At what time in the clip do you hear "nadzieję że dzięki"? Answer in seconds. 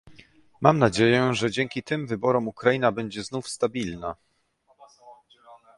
0.79-1.83